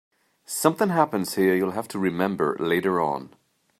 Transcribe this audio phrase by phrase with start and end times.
[0.47, 3.35] Something happens here you'll have to remember later on.